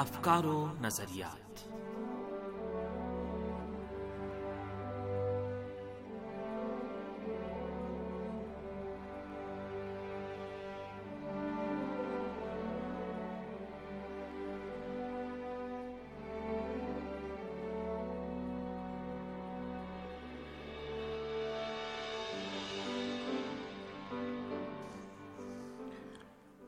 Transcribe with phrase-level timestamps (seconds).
[0.00, 1.69] افکار و نظریات۔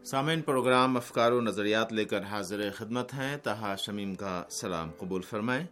[0.05, 5.23] سامعین، پروگرام افکار و نظریات لے کر حاضر خدمت ہیں تہا شمیم کا سلام قبول
[5.23, 5.67] فرمائیں۔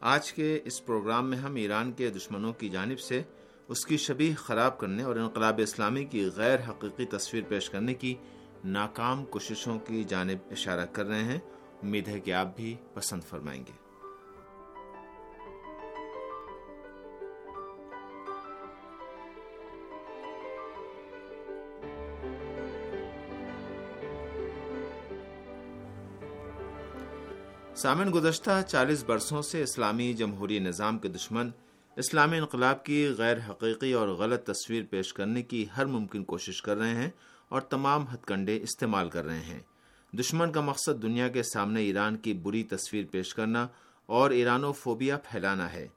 [0.00, 3.22] آج کے اس پروگرام میں ہم ایران کے دشمنوں کی جانب سے
[3.68, 8.14] اس کی شبیہ خراب کرنے اور انقلاب اسلامی کی غیر حقیقی تصویر پیش کرنے کی
[8.64, 11.38] ناکام کوششوں کی جانب اشارہ کر رہے ہیں۔
[11.82, 13.81] امید ہے کہ آپ بھی پسند فرمائیں گے۔
[27.82, 31.50] سامن گزشتہ چالیس برسوں سے اسلامی جمہوری نظام کے دشمن،
[31.96, 36.76] اسلامی انقلاب کی غیر حقیقی اور غلط تصویر پیش کرنے کی ہر ممکن کوشش کر
[36.76, 37.10] رہے ہیں
[37.48, 39.60] اور تمام ہتھ کنڈے استعمال کر رہے ہیں۔
[40.12, 43.68] دشمن کا مقصد دنیا کے سامنے ایران کی بری تصویر پیش کرنا
[44.06, 45.88] اور ایرانو فوبیا پھیلانا ہے۔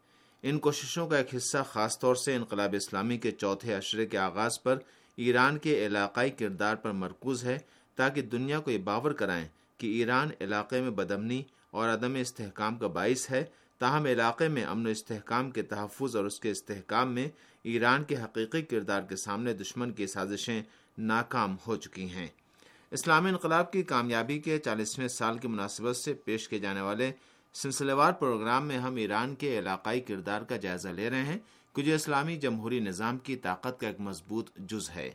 [0.44, 4.52] ان کوششوں کا ایک حصہ خاص طور سے انقلاب اسلامی کے چوتھے اشرے کے آغاز
[4.64, 4.80] پر
[5.16, 7.58] ایران کے علاقائی کردار پر مرکوز ہے
[7.96, 9.48] تاکہ دنیا کو یہ باور کرائیں
[9.78, 11.44] کہ ایران علاقے میں بدمنی
[11.76, 13.44] اور عدم استحکام کا باعث ہے،
[13.78, 17.28] تاہم علاقے میں امن و استحکام کے تحفظ اور اس کے استحکام میں
[17.64, 20.64] ایران کے حقیقی کردار کے سامنے دشمن کی سازشیں
[20.98, 22.28] ناکام ہو چکی ہیں۔
[22.92, 27.12] اسلامی انقلاب کی کامیابی کے چالیسویں سال کی مناسبت سے پیش کیے جانے والے
[27.54, 31.38] سلسلے وار پروگرام میں ہم ایران کے علاقائی کردار کا جائزہ لے رہے ہیں
[31.76, 35.12] کہ جو اسلامی جمہوری نظام کی طاقت کا ایک مضبوط جز ہے۔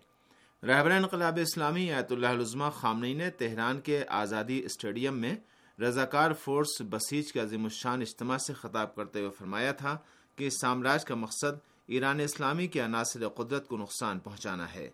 [0.63, 5.35] رہبر انقلاب اسلامی آیت اللہ علزمہ خامنئی نے تہران کے آزادی اسٹیڈیم میں
[5.81, 9.97] رضاکار فورس بسیج کے عظیم الشان اجتماع سے خطاب کرتے ہوئے فرمایا تھا
[10.37, 14.91] کہ اس سامراج کا مقصد ایران اسلامی کے عناصر قدرت کو نقصان پہنچانا ہے۔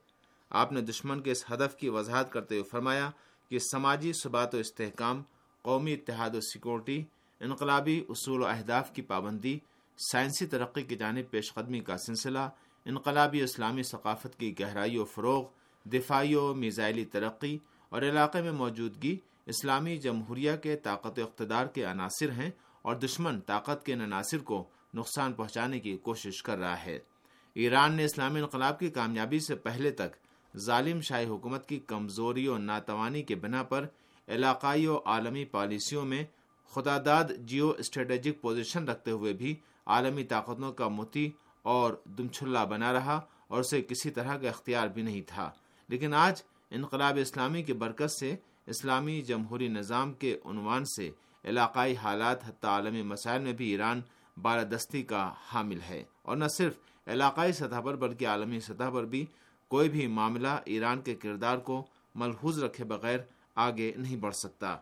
[0.50, 3.10] آپ نے دشمن کے اس ہدف کی وضاحت کرتے ہوئے فرمایا
[3.48, 5.22] کہ سماجی ثبات و استحکام،
[5.62, 7.04] قومی اتحاد و سیکورٹی،
[7.40, 9.58] انقلابی اصول و اہداف کی پابندی،
[9.98, 12.48] سائنسی ترقی کی جانب پیش قدمی کا سلسلہ،
[12.84, 15.46] انقلابی اسلامی ثقافت کی گہرائی و فروغ،
[15.84, 17.58] دفاعی و میزائلی ترقی
[17.88, 22.50] اور علاقے میں موجودگی اسلامی جمہوریہ کے طاقت و اقتدار کے عناصر ہیں
[22.82, 24.64] اور دشمن طاقت کے ان عناصر کو
[24.94, 26.98] نقصان پہنچانے کی کوشش کر رہا ہے۔
[27.54, 30.16] ایران نے اسلامی انقلاب کی کامیابی سے پہلے تک
[30.56, 33.86] ظالم شاہی حکومت کی کمزوری اور ناتوانی کے بنا پر
[34.28, 36.24] علاقائی و عالمی پالیسیوں میں
[36.70, 39.54] خدا داد جیو اسٹریٹجک پوزیشن رکھتے ہوئے بھی
[39.86, 41.30] عالمی طاقتوں کا متی
[41.62, 45.50] اور دمچھلا بنا رہا اور اسے کسی طرح کا اختیار بھی نہیں تھا۔
[45.88, 48.36] لیکن آج انقلاب اسلامی کی برکت سے
[48.66, 51.10] اسلامی جمہوری نظام کے عنوان سے
[51.44, 54.00] علاقائی حالات حتی عالمی مسائل میں بھی ایران
[54.42, 59.26] بالادستی کا حامل ہے۔ اور نہ صرف علاقائی سطح پر بلکہ عالمی سطح پر بھی
[59.68, 63.18] کوئی بھی معاملہ ایران کے کردار کو ملحوظ رکھے بغیر
[63.54, 64.76] آگے نہیں بڑھ سکتا۔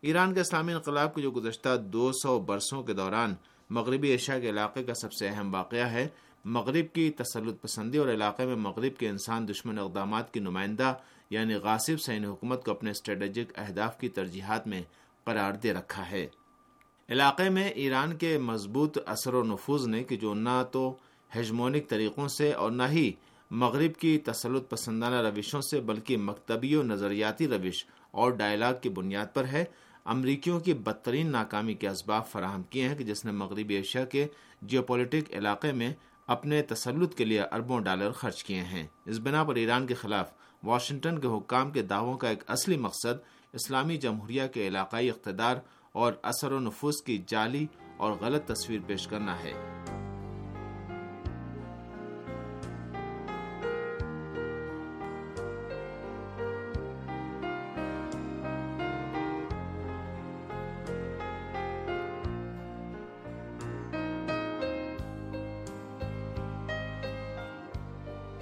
[0.00, 3.34] ایران کے اسلامی انقلاب کے جو گزشتہ دو سو برسوں کے دوران
[3.70, 6.08] مغربی ایشیا کے علاقے کا سب سے اہم واقعہ ہے
[6.48, 10.94] مغرب کی تسلط پسندی اور علاقے میں مغرب کے انسان دشمن اقدامات کی نمائندہ
[11.30, 14.82] یعنی غاصب سین حکومت کو اپنے اسٹریٹجک اہداف کی ترجیحات میں
[15.24, 16.26] قرار دے رکھا ہے۔
[17.08, 20.96] علاقے میں ایران کے مضبوط اثر و نفوذ نے کہ جو نہ تو
[21.36, 23.12] ہیجمونک طریقوں سے اور نہ ہی
[23.50, 29.26] مغرب کی تسلط پسندانہ روشوں سے بلکہ مکتبی و نظریاتی روش اور ڈائلاگ کی بنیاد
[29.34, 29.64] پر ہے،
[30.04, 34.26] امریکیوں کی بدترین ناکامی کے اسباب فراہم کیے ہیں کہ جس نے مغربی ایشیا کے
[34.62, 35.94] جیوپولیٹک علاقے میں
[36.26, 40.32] اپنے تسلط کے لیے اربوں ڈالر خرچ کیے ہیں۔ اس بنا پر ایران کے خلاف
[40.64, 43.20] واشنگٹن کے حکام کے دعووں کا ایک اصلی مقصد
[43.52, 45.56] اسلامی جمہوریہ کے علاقائی اقتدار
[45.92, 47.66] اور اثر و نفوذ کی جعلی
[47.96, 49.52] اور غلط تصویر پیش کرنا ہے۔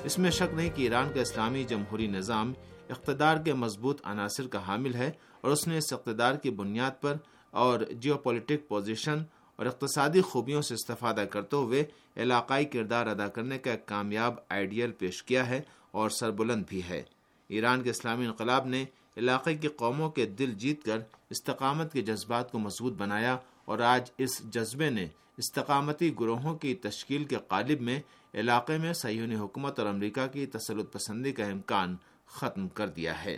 [0.04, 2.52] اس میں شک نہیں کہ ایران کا اسلامی جمہوری نظام
[2.90, 5.10] اقتدار کے مضبوط عناصر کا حامل ہے
[5.40, 7.14] اور اس نے اس اقتدار کی بنیاد پر
[7.50, 9.22] اور جیو پولیٹک پوزیشن
[9.56, 11.84] اور اقتصادی خوبیوں سے استفادہ کرتے ہوئے
[12.16, 15.60] علاقائی کردار ادا کرنے کا ایک کامیاب آئیڈیل پیش کیا ہے
[15.90, 17.02] اور سربلند بھی ہے۔
[17.48, 18.84] ایران کے اسلامی انقلاب نے
[19.16, 20.98] علاقے کی قوموں کے دل جیت کر
[21.30, 25.06] استقامت کے جذبات کو مضبوط بنایا اور آج اس جذبے نے
[25.36, 28.00] استقامتی گروہوں کی تشکیل کے قالب میں
[28.34, 31.96] علاقے میں سیونی حکومت اور امریکہ کی تسلط پسندی کا امکان
[32.26, 33.36] ختم کر دیا ہے۔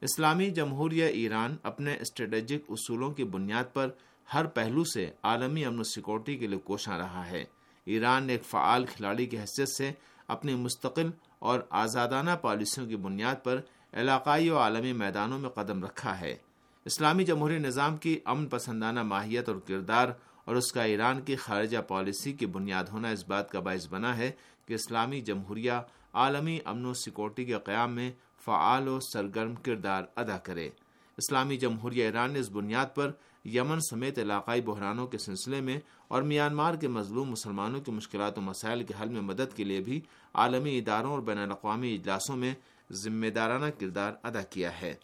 [0.00, 3.88] اسلامی جمہوریہ ایران اپنے اسٹریٹجک اصولوں کی بنیاد پر
[4.34, 7.44] ہر پہلو سے عالمی امن و سیکورٹی کے لیے کوشاں رہا ہے۔
[7.84, 9.92] ایران نے ایک فعال کھلاڑی کی حیثیت سے
[10.28, 13.60] اپنی مستقل اور آزادانہ پالیسیوں کی بنیاد پر
[13.92, 16.36] علاقائی و عالمی میدانوں میں قدم رکھا ہے۔
[16.84, 20.08] اسلامی جمہوری نظام کی امن پسندانہ ماہیت اور کردار
[20.46, 24.16] اور اس کا ایران کی خارجہ پالیسی کی بنیاد ہونا اس بات کا باعث بنا
[24.16, 24.30] ہے
[24.66, 25.72] کہ اسلامی جمہوریہ
[26.12, 28.12] عالمی امن و سیکورٹی کے قیام میں
[28.44, 30.70] فعال و سرگرم کردار ادا کرے۔
[31.16, 33.10] اسلامی جمہوریہ ایران نے اس بنیاد پر
[33.44, 38.40] یمن سمیت علاقائی بحرانوں کے سلسلے میں اور میانمار کے مظلوم مسلمانوں کی مشکلات و
[38.40, 40.00] مسائل کے حل میں مدد کے لیے بھی
[40.34, 42.54] عالمی اداروں اور بین الاقوامی اجلاسوں میں
[42.92, 44.94] ذمہ دارانہ کردار ادا کیا ہے۔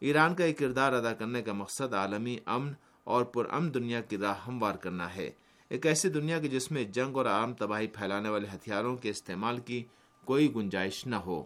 [0.00, 2.72] ایران کا یہ کردار ادا کرنے کا مقصد عالمی امن
[3.08, 5.30] اور پرامن دنیا کی راہ ہموار کرنا ہے۔
[5.68, 9.58] ایک ایسی دنیا کی جس میں جنگ اور عام تباہی پھیلانے والے ہتھیاروں کے استعمال
[9.58, 9.84] کی
[10.24, 11.44] کوئی گنجائش نہ ہو۔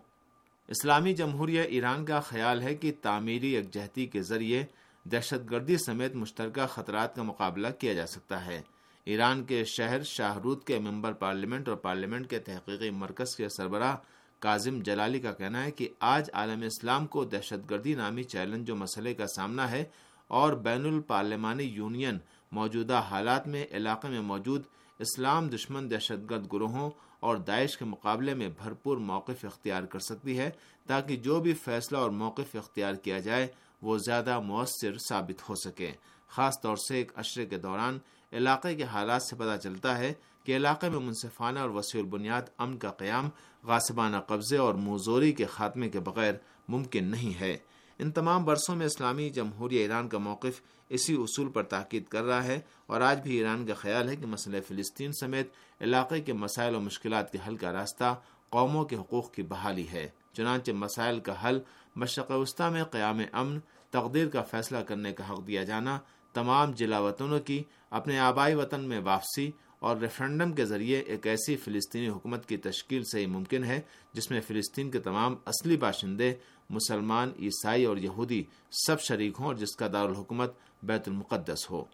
[0.69, 4.65] اسلامی جمہوریہ ایران کا خیال ہے کہ تعمیری یکجہتی کے ذریعے
[5.05, 8.63] دہشت گردی سمیت مشترکہ خطرات کا مقابلہ کیا جا سکتا ہے۔
[9.05, 13.97] ایران کے شہر شاہرود کے ممبر پارلیمنٹ اور پارلیمنٹ کے تحقیقی مرکز کے سربراہ
[14.39, 18.77] کاظم جلالی کا کہنا ہے کہ آج عالم اسلام کو دہشت گردی نامی چیلنج و
[18.77, 19.85] مسئلے کا سامنا ہے
[20.33, 22.19] اور بین الپارلیمانی یونین
[22.53, 24.63] موجودہ حالات میں علاقے میں موجود
[24.99, 26.91] اسلام دشمن دہشت گرد گروہوں
[27.21, 30.51] اور داعش کے مقابلے میں بھرپور موقف اختیار کر سکتی ہے
[30.87, 33.47] تاکہ جو بھی فیصلہ اور موقف اختیار کیا جائے،
[33.83, 35.93] وہ زیادہ مؤثر ثابت ہو سکے۔
[36.29, 37.99] خاص طور سے ایک اشرے کے دوران
[38.33, 40.13] علاقے کے حالات سے پتہ چلتا ہے
[40.45, 43.29] کہ علاقے میں منصفانہ اور وسیع البنیاد امن کا قیام
[43.65, 46.35] غاسبانہ قبضے اور موزوری کے خاتمے کے بغیر
[46.69, 47.57] ممکن نہیں ہے۔
[48.03, 52.45] ان تمام برسوں میں اسلامی جمہوریہ ایران کا موقف اسی اصول پر تاکید کر رہا
[52.45, 55.49] ہے اور آج بھی ایران کا خیال ہے کہ مسئلہ فلسطین سمیت
[55.81, 58.15] علاقے کے مسائل و مشکلات کے حل کا راستہ
[58.49, 61.61] قوموں کے حقوق کی بحالی ہے۔ چنانچہ مسائل کا حل
[61.97, 63.59] مشرق وسطی میں قیام امن،
[63.91, 65.99] تقدیر کا فیصلہ کرنے کا حق دیا جانا،
[66.33, 71.57] تمام جلا وطنوں کی اپنے آبائی وطن میں واپسی اور ریفرنڈم کے ذریعے ایک ایسی
[71.57, 73.81] فلسطینی حکومت کی تشکیل سے ہی ممکن ہے،
[74.13, 76.35] جس میں فلسطین کے تمام اصلی باشندے
[76.73, 78.45] مسلمان، عیسائی اور یہودی
[78.87, 80.53] سب شریک ہوں اور جس کا دارالحکومت
[80.83, 81.85] بیت المقدس ہو۔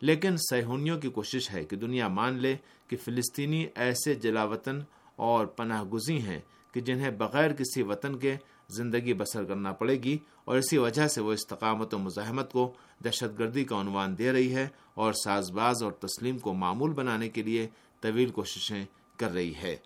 [0.00, 2.56] لیکن سیہونیوں کی کوشش ہے کہ دنیا مان لے
[2.88, 4.80] کہ فلسطینی ایسے جلا وطن
[5.16, 6.40] اور پناہ گزی ہیں
[6.72, 8.36] کہ جنہیں بغیر کسی وطن کے
[8.70, 12.72] زندگی بسر کرنا پڑے گی اور اسی وجہ سے وہ استقامت و مزاحمت کو
[13.04, 17.28] دہشت گردی کا عنوان دے رہی ہے اور ساز باز اور تسلیم کو معمول بنانے
[17.28, 17.68] کے لیے
[18.00, 18.84] طویل کوششیں
[19.16, 19.76] کر رہی ہے۔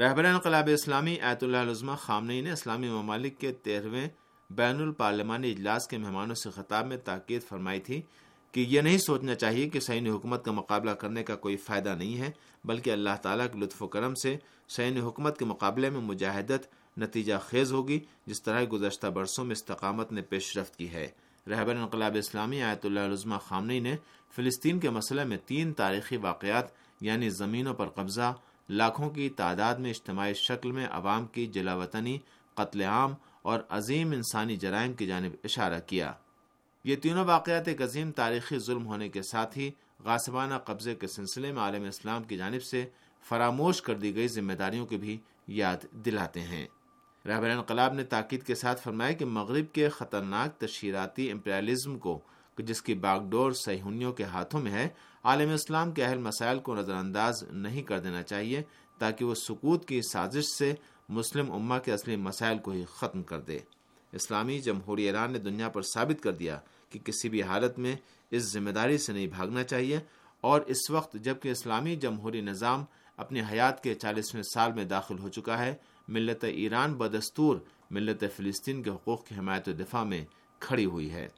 [0.00, 4.08] رہبر انقلاب اسلامی ایت اللہ عظمہ خامنئی نے اسلامی ممالک کے تیرہویں
[4.50, 8.02] بین الپارلیمانی اجلاس کے مہمانوں سے خطاب میں تاکید فرمائی تھی
[8.52, 12.18] کہ یہ نہیں سوچنا چاہیے کہ سعین حکومت کا مقابلہ کرنے کا کوئی فائدہ نہیں
[12.18, 12.30] ہے،
[12.64, 14.36] بلکہ اللہ تعالیٰ کے لطف و کرم سے
[14.68, 20.12] سعین حکومت کے مقابلے میں مجاہدت نتیجہ خیز ہوگی، جس طرح گزشتہ برسوں میں استقامت
[20.12, 21.08] نے پیش رفت کی ہے۔
[21.46, 23.96] رہبر انقلاب اسلامی آیت اللہ عظمہ خامنی نے
[24.36, 26.64] فلسطین کے مسئلے میں تین تاریخی واقعات
[27.00, 28.32] یعنی زمینوں پر قبضہ
[28.68, 32.18] لاکھوں کی تعداد میں اجتماعی شکل میں عوام کی جلا وطنی
[32.54, 36.12] قتل عام اور عظیم انسانی جرائم کی جانب اشارہ کیا۔
[36.84, 39.70] یہ تینوں واقعات ایک عظیم تاریخی ظلم ہونے کے ساتھ ہی
[40.04, 42.86] غاسبانہ قبضے کے سلسلے میں عالم اسلام کی جانب سے
[43.28, 46.66] فراموش کر دی گئی ذمہ داریوں کی بھی یاد دلاتے ہیں۔
[47.26, 52.20] رہبر انقلاب نے تاکید کے ساتھ فرمایا کہ مغرب کے خطرناک تشہیراتی امپریالزم کو
[52.62, 54.88] جس کی باغ ڈور سیہونیوں کے ہاتھوں میں ہے،
[55.24, 58.62] عالم اسلام کے اہل مسائل کو نظر انداز نہیں کر دینا چاہیے
[58.98, 60.74] تاکہ وہ سکوت کی سازش سے
[61.08, 63.58] مسلم امہ کے اصلی مسائل کو ہی ختم کر دے۔
[64.12, 66.58] اسلامی جمہوری ایران نے دنیا پر ثابت کر دیا
[66.90, 67.96] کہ کسی بھی حالت میں
[68.30, 69.98] اس ذمہ داری سے نہیں بھاگنا چاہیے
[70.40, 72.84] اور اس وقت جبکہ اسلامی جمہوری نظام
[73.16, 75.74] اپنی حیات کے چالیسویں سال میں داخل ہو چکا ہے،
[76.08, 77.56] ملت ایران بدستور
[77.90, 80.24] ملت فلسطین کے حقوق کی حمایت و دفاع میں
[80.58, 81.28] کھڑی ہوئی ہے۔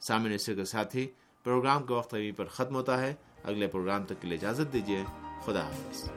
[0.00, 1.06] سامع اسی کے ساتھ ہی
[1.44, 5.04] پروگرام کا وقت ابھی پر ختم ہوتا ہے۔ اگلے پروگرام تک کے لیے اجازت دیجیے
[5.44, 6.10] خدا حافظ۔